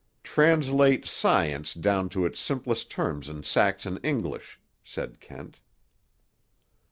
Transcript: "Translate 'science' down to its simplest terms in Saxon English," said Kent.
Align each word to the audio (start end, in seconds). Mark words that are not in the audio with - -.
"Translate 0.23 1.05
'science' 1.05 1.75
down 1.75 2.09
to 2.09 2.25
its 2.25 2.39
simplest 2.39 2.89
terms 2.89 3.29
in 3.29 3.43
Saxon 3.43 3.97
English," 4.01 4.59
said 4.83 5.19
Kent. 5.19 5.59